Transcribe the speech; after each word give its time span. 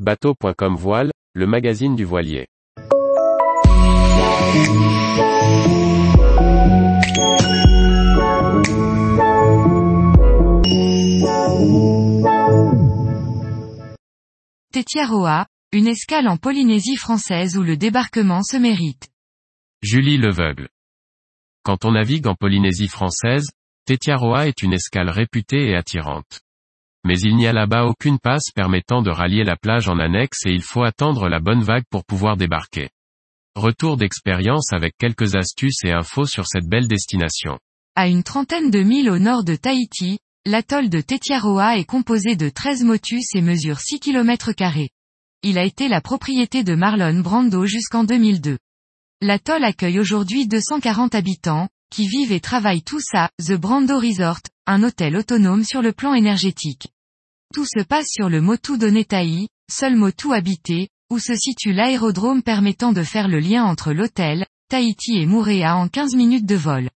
Bateau.com 0.00 0.74
Voile, 0.74 1.12
le 1.34 1.46
magazine 1.46 1.94
du 1.94 2.04
voilier. 2.04 2.48
Tetiaroa, 14.72 15.46
une 15.70 15.86
escale 15.86 16.26
en 16.26 16.38
Polynésie 16.38 16.96
française 16.96 17.56
où 17.56 17.62
le 17.62 17.76
débarquement 17.76 18.42
se 18.42 18.56
mérite. 18.56 19.10
Julie 19.80 20.18
Leveugle. 20.18 20.70
Quand 21.62 21.84
on 21.84 21.92
navigue 21.92 22.26
en 22.26 22.34
Polynésie 22.34 22.88
française, 22.88 23.46
Tetiaroa 23.84 24.48
est 24.48 24.60
une 24.62 24.72
escale 24.72 25.08
réputée 25.08 25.68
et 25.68 25.76
attirante. 25.76 26.40
Mais 27.04 27.18
il 27.20 27.36
n'y 27.36 27.46
a 27.46 27.52
là-bas 27.52 27.84
aucune 27.84 28.18
passe 28.18 28.50
permettant 28.54 29.02
de 29.02 29.10
rallier 29.10 29.44
la 29.44 29.56
plage 29.56 29.88
en 29.88 29.98
annexe 29.98 30.46
et 30.46 30.52
il 30.52 30.62
faut 30.62 30.82
attendre 30.82 31.28
la 31.28 31.38
bonne 31.38 31.62
vague 31.62 31.84
pour 31.90 32.04
pouvoir 32.04 32.36
débarquer. 32.36 32.88
Retour 33.54 33.96
d'expérience 33.96 34.72
avec 34.72 34.96
quelques 34.98 35.36
astuces 35.36 35.84
et 35.84 35.92
infos 35.92 36.24
sur 36.24 36.46
cette 36.46 36.66
belle 36.66 36.88
destination. 36.88 37.58
À 37.94 38.08
une 38.08 38.24
trentaine 38.24 38.70
de 38.70 38.82
milles 38.82 39.10
au 39.10 39.18
nord 39.18 39.44
de 39.44 39.54
Tahiti, 39.54 40.18
l'atoll 40.46 40.88
de 40.88 41.00
Tetiaroa 41.00 41.78
est 41.78 41.84
composé 41.84 42.36
de 42.36 42.48
13 42.48 42.84
motus 42.84 43.26
et 43.34 43.42
mesure 43.42 43.78
6 43.78 44.00
km. 44.00 44.50
Il 45.42 45.58
a 45.58 45.64
été 45.64 45.88
la 45.88 46.00
propriété 46.00 46.64
de 46.64 46.74
Marlon 46.74 47.20
Brando 47.20 47.66
jusqu'en 47.66 48.04
2002. 48.04 48.58
L'atoll 49.20 49.62
accueille 49.62 50.00
aujourd'hui 50.00 50.48
240 50.48 51.14
habitants, 51.14 51.68
qui 51.90 52.08
vivent 52.08 52.32
et 52.32 52.40
travaillent 52.40 52.82
tous 52.82 53.04
à 53.12 53.30
The 53.38 53.52
Brando 53.52 53.98
Resort, 53.98 54.40
un 54.66 54.82
hôtel 54.82 55.16
autonome 55.16 55.62
sur 55.62 55.80
le 55.80 55.92
plan 55.92 56.14
énergétique. 56.14 56.88
Tout 57.54 57.66
se 57.66 57.84
passe 57.84 58.08
sur 58.08 58.28
le 58.28 58.40
Motu 58.40 58.78
d'Onetai, 58.78 59.46
seul 59.70 59.94
Motu 59.94 60.34
habité, 60.34 60.88
où 61.08 61.20
se 61.20 61.36
situe 61.36 61.72
l'aérodrome 61.72 62.42
permettant 62.42 62.92
de 62.92 63.04
faire 63.04 63.28
le 63.28 63.38
lien 63.38 63.62
entre 63.62 63.92
l'hôtel, 63.92 64.44
Tahiti 64.68 65.18
et 65.18 65.26
Moorea 65.26 65.76
en 65.76 65.86
15 65.86 66.16
minutes 66.16 66.46
de 66.46 66.56
vol. 66.56 66.90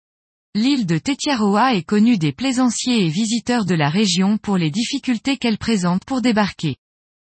L'île 0.54 0.86
de 0.86 0.98
Tetiaroa 0.98 1.76
est 1.76 1.84
connue 1.84 2.18
des 2.18 2.32
plaisanciers 2.32 3.06
et 3.06 3.10
visiteurs 3.10 3.66
de 3.66 3.76
la 3.76 3.90
région 3.90 4.38
pour 4.38 4.56
les 4.56 4.72
difficultés 4.72 5.36
qu'elle 5.36 5.58
présente 5.58 6.06
pour 6.06 6.22
débarquer. 6.22 6.78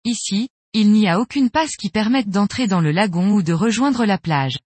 Ici, 0.03 0.49
il 0.73 0.91
n'y 0.91 1.07
a 1.07 1.21
aucune 1.21 1.49
passe 1.49 1.77
qui 1.77 1.89
permette 1.89 2.27
d'entrer 2.27 2.67
dans 2.67 2.81
le 2.81 2.91
lagon 2.91 3.31
ou 3.31 3.41
de 3.41 3.53
rejoindre 3.53 4.03
la 4.03 4.17
plage. 4.17 4.59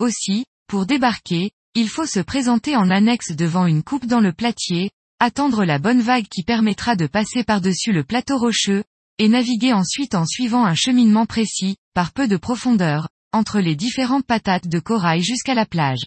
Aussi, 0.00 0.44
pour 0.66 0.86
débarquer, 0.86 1.52
il 1.76 1.88
faut 1.88 2.06
se 2.06 2.18
présenter 2.18 2.74
en 2.74 2.90
annexe 2.90 3.30
devant 3.30 3.66
une 3.66 3.84
coupe 3.84 4.06
dans 4.06 4.20
le 4.20 4.32
platier, 4.32 4.90
attendre 5.22 5.64
la 5.64 5.78
bonne 5.78 6.00
vague 6.00 6.26
qui 6.26 6.42
permettra 6.42 6.96
de 6.96 7.06
passer 7.06 7.44
par-dessus 7.44 7.92
le 7.92 8.02
plateau 8.02 8.38
rocheux, 8.38 8.82
et 9.18 9.28
naviguer 9.28 9.72
ensuite 9.72 10.16
en 10.16 10.26
suivant 10.26 10.64
un 10.64 10.74
cheminement 10.74 11.26
précis, 11.26 11.76
par 11.94 12.10
peu 12.10 12.26
de 12.26 12.36
profondeur, 12.36 13.08
entre 13.32 13.60
les 13.60 13.76
différentes 13.76 14.26
patates 14.26 14.66
de 14.66 14.80
corail 14.80 15.22
jusqu'à 15.22 15.54
la 15.54 15.64
plage. 15.64 16.00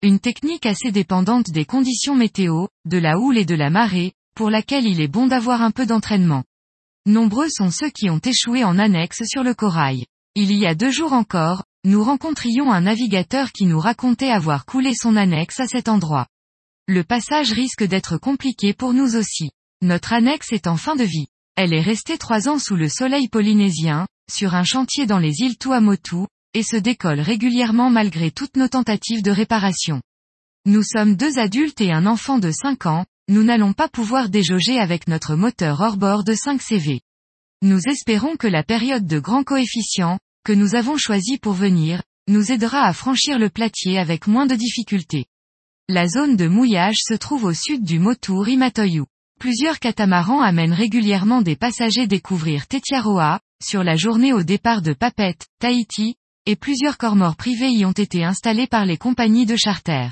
Une 0.00 0.20
technique 0.20 0.64
assez 0.64 0.90
dépendante 0.90 1.50
des 1.50 1.66
conditions 1.66 2.14
météo, 2.14 2.68
de 2.86 2.96
la 2.96 3.18
houle 3.18 3.36
et 3.36 3.44
de 3.44 3.54
la 3.54 3.68
marée, 3.68 4.14
pour 4.34 4.48
laquelle 4.48 4.86
il 4.86 5.02
est 5.02 5.06
bon 5.06 5.26
d'avoir 5.26 5.60
un 5.60 5.70
peu 5.70 5.84
d'entraînement. 5.84 6.44
Nombreux 7.04 7.50
sont 7.50 7.70
ceux 7.70 7.90
qui 7.90 8.08
ont 8.08 8.20
échoué 8.24 8.64
en 8.64 8.78
annexe 8.78 9.22
sur 9.26 9.42
le 9.42 9.52
corail. 9.52 10.06
Il 10.34 10.50
y 10.56 10.66
a 10.66 10.74
deux 10.74 10.90
jours 10.90 11.12
encore, 11.12 11.64
nous 11.84 12.02
rencontrions 12.02 12.72
un 12.72 12.80
navigateur 12.80 13.52
qui 13.52 13.66
nous 13.66 13.80
racontait 13.80 14.30
avoir 14.30 14.64
coulé 14.64 14.94
son 14.94 15.14
annexe 15.14 15.60
à 15.60 15.66
cet 15.66 15.88
endroit. 15.88 16.26
Le 16.88 17.02
passage 17.02 17.50
risque 17.50 17.82
d'être 17.82 18.16
compliqué 18.16 18.72
pour 18.72 18.92
nous 18.92 19.16
aussi. 19.16 19.50
Notre 19.82 20.12
annexe 20.12 20.52
est 20.52 20.68
en 20.68 20.76
fin 20.76 20.94
de 20.94 21.02
vie. 21.02 21.26
Elle 21.56 21.74
est 21.74 21.80
restée 21.80 22.16
trois 22.16 22.48
ans 22.48 22.60
sous 22.60 22.76
le 22.76 22.88
soleil 22.88 23.28
polynésien, 23.28 24.06
sur 24.30 24.54
un 24.54 24.62
chantier 24.62 25.04
dans 25.04 25.18
les 25.18 25.40
îles 25.40 25.58
Tuamotu, 25.58 26.26
et 26.54 26.62
se 26.62 26.76
décolle 26.76 27.18
régulièrement 27.18 27.90
malgré 27.90 28.30
toutes 28.30 28.56
nos 28.56 28.68
tentatives 28.68 29.22
de 29.22 29.32
réparation. 29.32 30.00
Nous 30.64 30.84
sommes 30.84 31.16
deux 31.16 31.40
adultes 31.40 31.80
et 31.80 31.90
un 31.90 32.06
enfant 32.06 32.38
de 32.38 32.52
5 32.52 32.86
ans, 32.86 33.04
nous 33.28 33.42
n'allons 33.42 33.72
pas 33.72 33.88
pouvoir 33.88 34.28
déjauger 34.28 34.78
avec 34.78 35.08
notre 35.08 35.34
moteur 35.34 35.80
hors-bord 35.80 36.22
de 36.22 36.34
5 36.34 36.62
CV. 36.62 37.00
Nous 37.62 37.80
espérons 37.88 38.36
que 38.36 38.46
la 38.46 38.62
période 38.62 39.08
de 39.08 39.18
grand 39.18 39.42
coefficient, 39.42 40.20
que 40.44 40.52
nous 40.52 40.76
avons 40.76 40.98
choisi 40.98 41.38
pour 41.38 41.54
venir, 41.54 42.04
nous 42.28 42.52
aidera 42.52 42.82
à 42.82 42.92
franchir 42.92 43.40
le 43.40 43.50
platier 43.50 43.98
avec 43.98 44.28
moins 44.28 44.46
de 44.46 44.54
difficultés. 44.54 45.26
La 45.88 46.08
zone 46.08 46.34
de 46.34 46.48
mouillage 46.48 46.98
se 46.98 47.14
trouve 47.14 47.44
au 47.44 47.52
sud 47.52 47.84
du 47.84 48.00
Motu 48.00 48.32
Rimatoyu. 48.32 49.04
Plusieurs 49.38 49.78
catamarans 49.78 50.40
amènent 50.42 50.72
régulièrement 50.72 51.42
des 51.42 51.54
passagers 51.54 52.08
découvrir 52.08 52.66
Tetiaroa, 52.66 53.38
sur 53.62 53.84
la 53.84 53.94
journée 53.94 54.32
au 54.32 54.42
départ 54.42 54.82
de 54.82 54.94
Papette, 54.94 55.46
Tahiti, 55.60 56.16
et 56.44 56.56
plusieurs 56.56 56.98
cormors 56.98 57.36
privés 57.36 57.70
y 57.70 57.84
ont 57.84 57.92
été 57.92 58.24
installés 58.24 58.66
par 58.66 58.84
les 58.84 58.96
compagnies 58.96 59.46
de 59.46 59.54
charter. 59.54 60.08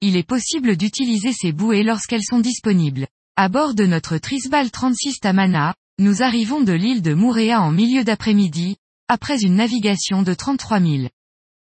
Il 0.00 0.16
est 0.16 0.22
possible 0.22 0.76
d'utiliser 0.76 1.32
ces 1.32 1.50
bouées 1.50 1.82
lorsqu'elles 1.82 2.22
sont 2.22 2.38
disponibles. 2.38 3.08
À 3.34 3.48
bord 3.48 3.74
de 3.74 3.86
notre 3.86 4.16
Trisbal 4.16 4.70
36 4.70 5.18
Tamana, 5.18 5.74
nous 5.98 6.22
arrivons 6.22 6.60
de 6.60 6.72
l'île 6.72 7.02
de 7.02 7.14
Moorea 7.14 7.60
en 7.60 7.72
milieu 7.72 8.04
d'après-midi, 8.04 8.76
après 9.08 9.42
une 9.42 9.56
navigation 9.56 10.22
de 10.22 10.34
33 10.34 10.78
000. 10.78 11.08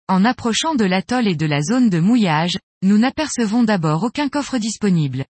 En 0.06 0.26
approchant 0.26 0.74
de 0.74 0.84
l'atoll 0.84 1.26
et 1.26 1.36
de 1.36 1.46
la 1.46 1.62
zone 1.62 1.88
de 1.88 1.98
mouillage, 1.98 2.58
nous 2.82 2.98
n'apercevons 2.98 3.64
d'abord 3.64 4.04
aucun 4.04 4.28
coffre 4.28 4.58
disponible. 4.58 5.24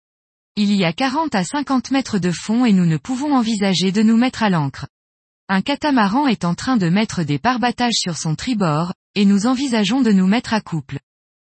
Il 0.56 0.74
y 0.74 0.84
a 0.84 0.92
40 0.92 1.34
à 1.34 1.44
50 1.44 1.90
mètres 1.92 2.18
de 2.18 2.30
fond 2.30 2.64
et 2.64 2.72
nous 2.72 2.84
ne 2.84 2.98
pouvons 2.98 3.34
envisager 3.34 3.90
de 3.92 4.02
nous 4.02 4.16
mettre 4.16 4.42
à 4.42 4.50
l'ancre. 4.50 4.86
Un 5.48 5.62
catamaran 5.62 6.26
est 6.26 6.44
en 6.44 6.54
train 6.54 6.76
de 6.76 6.90
mettre 6.90 7.22
des 7.22 7.38
parbattages 7.38 7.96
sur 7.96 8.18
son 8.18 8.34
tribord, 8.34 8.92
et 9.14 9.24
nous 9.24 9.46
envisageons 9.46 10.02
de 10.02 10.12
nous 10.12 10.26
mettre 10.26 10.52
à 10.52 10.60
couple. 10.60 10.98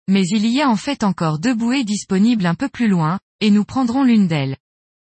Mais 0.08 0.24
il 0.32 0.48
y 0.48 0.62
a 0.62 0.70
en 0.70 0.76
fait 0.76 1.04
encore 1.04 1.38
deux 1.38 1.54
bouées 1.54 1.84
disponibles 1.84 2.48
un 2.48 2.56
peu 2.56 2.70
plus 2.70 2.88
loin, 2.88 3.20
et 3.40 3.52
nous 3.52 3.66
prendrons 3.66 4.04
l'une 4.04 4.28
d'elles. 4.28 4.58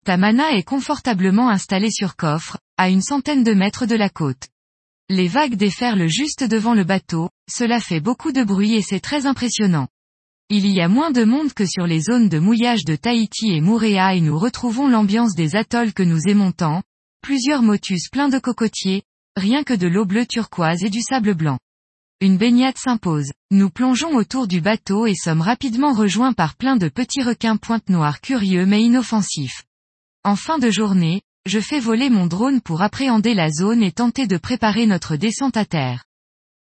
Tamana 0.06 0.52
est 0.52 0.64
confortablement 0.64 1.50
installée 1.50 1.90
sur 1.90 2.16
coffre, 2.16 2.60
à 2.78 2.90
une 2.90 3.02
centaine 3.02 3.44
de 3.44 3.54
mètres 3.54 3.88
de 3.88 3.96
la 3.96 4.10
côte. 4.10 4.48
Les 5.10 5.28
vagues 5.28 5.56
déferlent 5.56 6.08
juste 6.08 6.44
devant 6.44 6.76
le 6.76 6.84
bateau, 6.84 7.30
cela 7.50 7.80
fait 7.80 8.00
beaucoup 8.00 8.32
de 8.32 8.44
bruit 8.44 8.76
et 8.76 8.84
c'est 8.84 9.00
très 9.00 9.26
impressionnant. 9.26 9.88
Il 10.50 10.66
y 10.66 10.80
a 10.80 10.88
moins 10.88 11.12
de 11.12 11.25
monde 11.25 11.52
que 11.52 11.66
sur 11.66 11.85
les 11.88 12.00
zones 12.00 12.30
de 12.30 12.40
mouillage 12.40 12.85
de 12.85 12.96
Tahiti 12.96 13.52
et 13.52 13.59
Moorea 13.59 14.16
et 14.16 14.22
nous 14.22 14.40
retrouvons 14.40 14.88
l'ambiance 14.88 15.35
des 15.35 15.58
atolls 15.58 15.91
que 15.91 16.03
nous 16.03 16.22
aimons 16.25 16.53
tant, 16.53 16.84
plusieurs 17.22 17.62
motus 17.62 18.08
pleins 18.09 18.30
de 18.30 18.40
cocotiers, 18.40 19.03
rien 19.36 19.66
que 19.66 19.74
de 19.74 19.88
l'eau 19.88 20.06
bleue 20.06 20.25
turquoise 20.25 20.86
et 20.86 20.90
du 20.90 21.02
sable 21.02 21.34
blanc. 21.34 21.59
Une 22.22 22.38
baignade 22.38 22.78
s'impose. 22.78 23.30
Nous 23.52 23.69
plongeons 23.69 24.16
autour 24.16 24.47
du 24.47 24.62
bateau 24.62 25.06
et 25.06 25.16
sommes 25.16 25.41
rapidement 25.41 25.91
rejoints 25.91 26.31
par 26.31 26.56
plein 26.56 26.78
de 26.78 26.88
petits 26.88 27.24
requins 27.24 27.57
pointe 27.57 27.90
noire 27.90 28.22
curieux 28.22 28.66
mais 28.66 28.81
inoffensifs. 28.81 29.66
En 30.24 30.38
fin 30.38 30.59
de 30.59 30.72
journée, 30.72 31.24
je 31.46 31.59
fais 31.59 31.81
voler 31.81 32.09
mon 32.09 32.25
drone 32.25 32.62
pour 32.62 32.81
appréhender 32.81 33.34
la 33.34 33.52
zone 33.52 33.84
et 33.84 33.91
tenter 33.91 34.28
de 34.28 34.38
préparer 34.38 34.86
notre 34.86 35.18
descente 35.18 35.57
à 35.57 35.66
terre. 35.66 36.06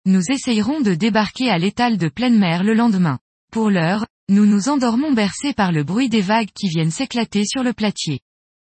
Nous 0.08 0.24
essayerons 0.32 0.82
de 0.82 0.96
débarquer 0.96 1.52
à 1.52 1.60
l'étal 1.60 2.00
de 2.00 2.10
pleine 2.10 2.40
mer 2.40 2.64
le 2.64 2.74
lendemain. 2.74 3.20
Pour 3.56 3.70
l'heure, 3.70 4.06
nous 4.28 4.46
nous 4.46 4.68
endormons 4.68 5.14
bercés 5.14 5.54
par 5.54 5.72
le 5.72 5.86
bruit 5.86 6.10
des 6.10 6.20
vagues 6.20 6.52
qui 6.54 6.68
viennent 6.68 6.92
s'éclater 6.92 7.46
sur 7.46 7.64
le 7.64 7.72
platier. 7.72 8.20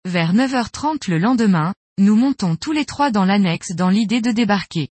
Vers 0.05 0.33
9h30 0.33 1.11
le 1.11 1.19
lendemain, 1.19 1.75
nous 1.99 2.15
montons 2.15 2.55
tous 2.55 2.71
les 2.71 2.85
trois 2.85 3.11
dans 3.11 3.25
l'annexe 3.25 3.73
dans 3.75 3.89
l'idée 3.89 4.21
de 4.21 4.31
débarquer. 4.31 4.91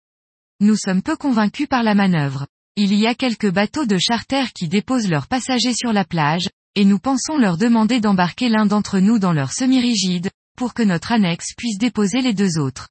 Nous 0.59 0.75
sommes 0.75 1.01
peu 1.01 1.15
convaincus 1.15 1.69
par 1.69 1.83
la 1.83 1.95
manœuvre. 1.95 2.47
Il 2.75 2.93
y 2.93 3.07
a 3.07 3.15
quelques 3.15 3.49
bateaux 3.49 3.85
de 3.85 3.97
charter 3.97 4.51
qui 4.53 4.67
déposent 4.67 5.07
leurs 5.07 5.27
passagers 5.27 5.73
sur 5.73 5.93
la 5.93 6.03
plage, 6.03 6.49
et 6.75 6.83
nous 6.83 6.99
pensons 6.99 7.37
leur 7.37 7.57
demander 7.57 8.01
d'embarquer 8.01 8.49
l'un 8.49 8.65
d'entre 8.65 8.99
nous 8.99 9.19
dans 9.19 9.31
leur 9.31 9.53
semi-rigide, 9.53 10.29
pour 10.57 10.73
que 10.73 10.83
notre 10.83 11.13
annexe 11.13 11.53
puisse 11.55 11.77
déposer 11.77 12.19
les 12.19 12.33
deux 12.33 12.59
autres. 12.59 12.89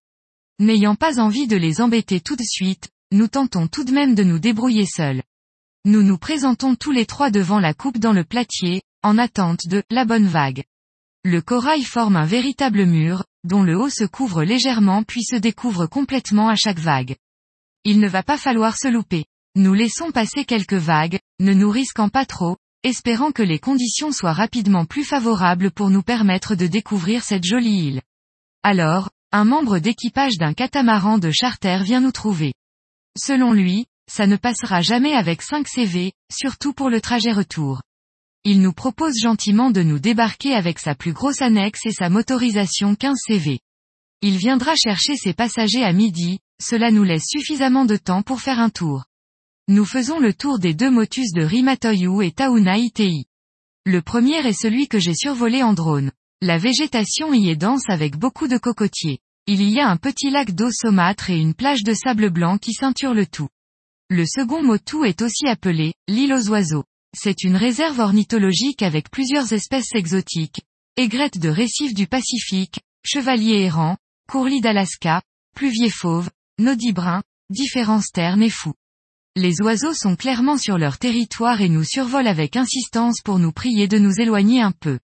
N'ayant 0.60 0.94
pas 0.94 1.20
envie 1.20 1.46
de 1.46 1.58
les 1.58 1.82
embêter 1.82 2.22
tout 2.22 2.36
de 2.36 2.42
suite, 2.42 2.88
nous 3.12 3.28
tentons 3.28 3.66
tout 3.66 3.84
de 3.84 3.92
même 3.92 4.14
de 4.14 4.22
nous 4.22 4.38
débrouiller 4.38 4.86
seuls. 4.86 5.20
Nous 5.88 6.02
nous 6.02 6.18
présentons 6.18 6.74
tous 6.74 6.90
les 6.90 7.06
trois 7.06 7.30
devant 7.30 7.60
la 7.60 7.72
coupe 7.72 7.98
dans 7.98 8.12
le 8.12 8.24
platier, 8.24 8.82
en 9.04 9.18
attente 9.18 9.68
de 9.68 9.84
la 9.88 10.04
bonne 10.04 10.26
vague. 10.26 10.64
Le 11.22 11.40
corail 11.40 11.84
forme 11.84 12.16
un 12.16 12.26
véritable 12.26 12.86
mur, 12.86 13.22
dont 13.44 13.62
le 13.62 13.78
haut 13.78 13.88
se 13.88 14.02
couvre 14.02 14.42
légèrement 14.42 15.04
puis 15.04 15.22
se 15.22 15.36
découvre 15.36 15.86
complètement 15.86 16.48
à 16.48 16.56
chaque 16.56 16.80
vague. 16.80 17.14
Il 17.84 18.00
ne 18.00 18.08
va 18.08 18.24
pas 18.24 18.36
falloir 18.36 18.76
se 18.76 18.88
louper. 18.88 19.26
Nous 19.54 19.74
laissons 19.74 20.10
passer 20.10 20.44
quelques 20.44 20.72
vagues, 20.72 21.20
ne 21.38 21.54
nous 21.54 21.70
risquant 21.70 22.08
pas 22.08 22.26
trop, 22.26 22.56
espérant 22.82 23.30
que 23.30 23.44
les 23.44 23.60
conditions 23.60 24.10
soient 24.10 24.32
rapidement 24.32 24.86
plus 24.86 25.04
favorables 25.04 25.70
pour 25.70 25.90
nous 25.90 26.02
permettre 26.02 26.56
de 26.56 26.66
découvrir 26.66 27.22
cette 27.22 27.44
jolie 27.44 27.90
île. 27.90 28.02
Alors, 28.64 29.08
un 29.30 29.44
membre 29.44 29.78
d'équipage 29.78 30.36
d'un 30.36 30.52
catamaran 30.52 31.18
de 31.18 31.30
charter 31.30 31.84
vient 31.84 32.00
nous 32.00 32.10
trouver. 32.10 32.54
Selon 33.16 33.52
lui, 33.52 33.86
ça 34.10 34.26
ne 34.26 34.36
passera 34.36 34.80
jamais 34.80 35.14
avec 35.14 35.42
5 35.42 35.66
CV, 35.66 36.12
surtout 36.32 36.72
pour 36.72 36.90
le 36.90 37.00
trajet 37.00 37.32
retour. 37.32 37.82
Il 38.44 38.60
nous 38.60 38.72
propose 38.72 39.18
gentiment 39.20 39.70
de 39.70 39.82
nous 39.82 39.98
débarquer 39.98 40.54
avec 40.54 40.78
sa 40.78 40.94
plus 40.94 41.12
grosse 41.12 41.42
annexe 41.42 41.84
et 41.84 41.92
sa 41.92 42.08
motorisation 42.08 42.94
15 42.94 43.16
CV. 43.26 43.60
Il 44.22 44.36
viendra 44.38 44.74
chercher 44.76 45.16
ses 45.16 45.32
passagers 45.32 45.82
à 45.82 45.92
midi, 45.92 46.38
cela 46.62 46.90
nous 46.90 47.02
laisse 47.02 47.26
suffisamment 47.28 47.84
de 47.84 47.96
temps 47.96 48.22
pour 48.22 48.40
faire 48.40 48.60
un 48.60 48.70
tour. 48.70 49.04
Nous 49.68 49.84
faisons 49.84 50.20
le 50.20 50.32
tour 50.32 50.60
des 50.60 50.74
deux 50.74 50.90
motus 50.90 51.32
de 51.32 51.42
Rimatoyu 51.42 52.22
et 52.22 52.30
Tauna 52.30 52.78
Itei. 52.78 53.24
Le 53.84 54.00
premier 54.00 54.46
est 54.46 54.52
celui 54.52 54.86
que 54.86 55.00
j'ai 55.00 55.14
survolé 55.14 55.62
en 55.62 55.72
drone. 55.72 56.12
La 56.40 56.56
végétation 56.56 57.34
y 57.34 57.50
est 57.50 57.56
dense 57.56 57.88
avec 57.88 58.16
beaucoup 58.16 58.46
de 58.46 58.58
cocotiers. 58.58 59.18
Il 59.48 59.62
y 59.68 59.80
a 59.80 59.88
un 59.88 59.96
petit 59.96 60.30
lac 60.30 60.52
d'eau 60.52 60.70
saumâtre 60.70 61.30
et 61.30 61.38
une 61.38 61.54
plage 61.54 61.82
de 61.82 61.94
sable 61.94 62.30
blanc 62.30 62.58
qui 62.58 62.72
ceinture 62.72 63.14
le 63.14 63.26
tout. 63.26 63.48
Le 64.08 64.24
second 64.24 64.62
motu 64.62 65.04
est 65.04 65.20
aussi 65.20 65.48
appelé, 65.48 65.92
l'île 66.06 66.32
aux 66.32 66.48
oiseaux. 66.48 66.84
C'est 67.12 67.42
une 67.42 67.56
réserve 67.56 67.98
ornithologique 67.98 68.82
avec 68.82 69.10
plusieurs 69.10 69.52
espèces 69.52 69.92
exotiques, 69.94 70.60
aigrettes 70.96 71.38
de 71.38 71.48
récifs 71.48 71.92
du 71.92 72.06
Pacifique, 72.06 72.78
chevaliers 73.04 73.62
errants, 73.62 73.96
courlis 74.30 74.60
d'Alaska, 74.60 75.22
pluviers 75.56 75.90
fauves, 75.90 76.30
nodibrins, 76.60 77.24
différents 77.50 78.00
sternes 78.00 78.44
et 78.44 78.50
fous. 78.50 78.74
Les 79.34 79.60
oiseaux 79.60 79.92
sont 79.92 80.14
clairement 80.14 80.56
sur 80.56 80.78
leur 80.78 80.98
territoire 80.98 81.60
et 81.60 81.68
nous 81.68 81.84
survolent 81.84 82.28
avec 82.28 82.54
insistance 82.54 83.20
pour 83.24 83.40
nous 83.40 83.50
prier 83.50 83.88
de 83.88 83.98
nous 83.98 84.20
éloigner 84.20 84.62
un 84.62 84.72
peu. 84.72 85.00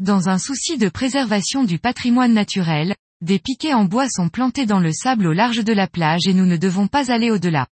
Dans 0.00 0.28
un 0.28 0.38
souci 0.38 0.78
de 0.78 0.88
préservation 0.88 1.62
du 1.62 1.78
patrimoine 1.78 2.32
naturel, 2.32 2.96
des 3.20 3.38
piquets 3.38 3.74
en 3.74 3.84
bois 3.84 4.08
sont 4.08 4.28
plantés 4.28 4.66
dans 4.66 4.80
le 4.80 4.92
sable 4.92 5.28
au 5.28 5.32
large 5.32 5.62
de 5.62 5.72
la 5.72 5.86
plage 5.86 6.26
et 6.26 6.34
nous 6.34 6.46
ne 6.46 6.56
devons 6.56 6.88
pas 6.88 7.12
aller 7.12 7.30
au-delà. 7.30 7.68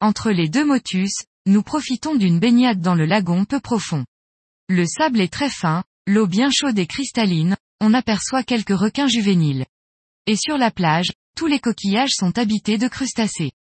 Entre 0.00 0.30
les 0.30 0.48
deux 0.48 0.64
motus, 0.64 1.12
nous 1.46 1.62
profitons 1.62 2.14
d'une 2.14 2.38
baignade 2.38 2.80
dans 2.80 2.94
le 2.94 3.06
lagon 3.06 3.44
peu 3.44 3.60
profond. 3.60 4.04
Le 4.68 4.86
sable 4.86 5.20
est 5.20 5.32
très 5.32 5.50
fin, 5.50 5.84
l'eau 6.06 6.26
bien 6.26 6.50
chaude 6.50 6.78
et 6.78 6.86
cristalline, 6.86 7.56
on 7.80 7.94
aperçoit 7.94 8.42
quelques 8.42 8.76
requins 8.76 9.08
juvéniles. 9.08 9.66
Et 10.26 10.36
sur 10.36 10.56
la 10.56 10.70
plage, 10.70 11.12
tous 11.36 11.46
les 11.46 11.60
coquillages 11.60 12.14
sont 12.14 12.38
habités 12.38 12.78
de 12.78 12.88
crustacés. 12.88 13.52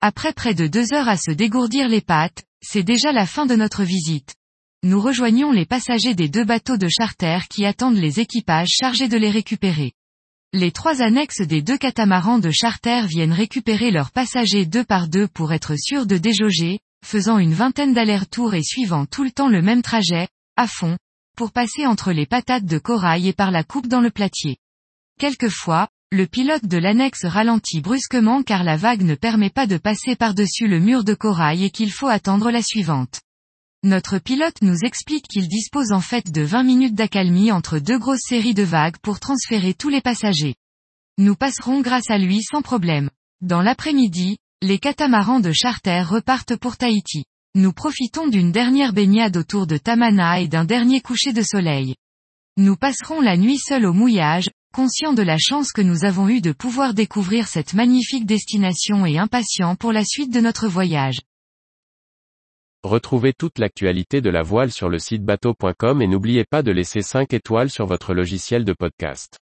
Après 0.00 0.32
près 0.32 0.54
de 0.54 0.66
deux 0.66 0.92
heures 0.92 1.08
à 1.08 1.16
se 1.16 1.30
dégourdir 1.30 1.88
les 1.88 2.00
pattes, 2.00 2.44
c'est 2.60 2.82
déjà 2.82 3.12
la 3.12 3.26
fin 3.26 3.46
de 3.46 3.54
notre 3.54 3.84
visite. 3.84 4.34
Nous 4.82 5.00
rejoignons 5.00 5.52
les 5.52 5.64
passagers 5.64 6.14
des 6.14 6.28
deux 6.28 6.44
bateaux 6.44 6.76
de 6.76 6.88
charter 6.88 7.38
qui 7.48 7.64
attendent 7.64 7.96
les 7.96 8.18
équipages 8.18 8.76
chargés 8.80 9.08
de 9.08 9.16
les 9.16 9.30
récupérer. 9.30 9.92
Les 10.54 10.70
trois 10.70 11.00
annexes 11.00 11.40
des 11.40 11.62
deux 11.62 11.78
catamarans 11.78 12.38
de 12.38 12.50
charter 12.50 13.06
viennent 13.06 13.32
récupérer 13.32 13.90
leurs 13.90 14.10
passagers 14.10 14.66
deux 14.66 14.84
par 14.84 15.08
deux 15.08 15.26
pour 15.26 15.54
être 15.54 15.76
sûrs 15.78 16.04
de 16.04 16.18
déjauger, 16.18 16.80
faisant 17.02 17.38
une 17.38 17.54
vingtaine 17.54 17.94
d'allers-retours 17.94 18.52
et 18.52 18.62
suivant 18.62 19.06
tout 19.06 19.24
le 19.24 19.30
temps 19.30 19.48
le 19.48 19.62
même 19.62 19.80
trajet, 19.80 20.28
à 20.58 20.66
fond, 20.66 20.98
pour 21.38 21.52
passer 21.52 21.86
entre 21.86 22.12
les 22.12 22.26
patates 22.26 22.66
de 22.66 22.76
corail 22.76 23.28
et 23.28 23.32
par 23.32 23.50
la 23.50 23.64
coupe 23.64 23.86
dans 23.86 24.02
le 24.02 24.10
platier. 24.10 24.58
Quelquefois, 25.18 25.88
le 26.10 26.26
pilote 26.26 26.66
de 26.66 26.76
l'annexe 26.76 27.24
ralentit 27.24 27.80
brusquement 27.80 28.42
car 28.42 28.62
la 28.62 28.76
vague 28.76 29.04
ne 29.04 29.14
permet 29.14 29.48
pas 29.48 29.66
de 29.66 29.78
passer 29.78 30.16
par-dessus 30.16 30.68
le 30.68 30.80
mur 30.80 31.02
de 31.02 31.14
corail 31.14 31.64
et 31.64 31.70
qu'il 31.70 31.90
faut 31.90 32.08
attendre 32.08 32.50
la 32.50 32.60
suivante. 32.60 33.22
Notre 33.84 34.18
pilote 34.18 34.62
nous 34.62 34.78
explique 34.84 35.26
qu'il 35.26 35.48
dispose 35.48 35.90
en 35.90 36.00
fait 36.00 36.30
de 36.30 36.42
20 36.42 36.62
minutes 36.62 36.94
d'accalmie 36.94 37.50
entre 37.50 37.80
deux 37.80 37.98
grosses 37.98 38.28
séries 38.28 38.54
de 38.54 38.62
vagues 38.62 38.96
pour 38.98 39.18
transférer 39.18 39.74
tous 39.74 39.88
les 39.88 40.00
passagers. 40.00 40.54
Nous 41.18 41.34
passerons 41.34 41.80
grâce 41.80 42.08
à 42.08 42.16
lui 42.16 42.44
sans 42.44 42.62
problème. 42.62 43.10
Dans 43.40 43.60
l'après-midi, 43.60 44.36
les 44.62 44.78
catamarans 44.78 45.40
de 45.40 45.50
charter 45.50 46.04
repartent 46.06 46.54
pour 46.54 46.76
Tahiti. 46.76 47.24
Nous 47.56 47.72
profitons 47.72 48.28
d'une 48.28 48.52
dernière 48.52 48.92
baignade 48.92 49.36
autour 49.36 49.66
de 49.66 49.78
Tamana 49.78 50.40
et 50.40 50.46
d'un 50.46 50.64
dernier 50.64 51.00
coucher 51.00 51.32
de 51.32 51.42
soleil. 51.42 51.96
Nous 52.56 52.76
passerons 52.76 53.20
la 53.20 53.36
nuit 53.36 53.58
seuls 53.58 53.84
au 53.84 53.92
mouillage, 53.92 54.48
conscient 54.72 55.12
de 55.12 55.22
la 55.22 55.38
chance 55.38 55.72
que 55.72 55.82
nous 55.82 56.04
avons 56.04 56.28
eue 56.28 56.40
de 56.40 56.52
pouvoir 56.52 56.94
découvrir 56.94 57.48
cette 57.48 57.74
magnifique 57.74 58.26
destination 58.26 59.06
et 59.06 59.18
impatient 59.18 59.74
pour 59.74 59.92
la 59.92 60.04
suite 60.04 60.32
de 60.32 60.40
notre 60.40 60.68
voyage. 60.68 61.18
Retrouvez 62.84 63.32
toute 63.32 63.60
l'actualité 63.60 64.20
de 64.20 64.28
la 64.28 64.42
voile 64.42 64.72
sur 64.72 64.88
le 64.88 64.98
site 64.98 65.24
bateau.com 65.24 66.02
et 66.02 66.08
n'oubliez 66.08 66.44
pas 66.44 66.64
de 66.64 66.72
laisser 66.72 67.00
5 67.00 67.32
étoiles 67.32 67.70
sur 67.70 67.86
votre 67.86 68.12
logiciel 68.12 68.64
de 68.64 68.72
podcast. 68.72 69.41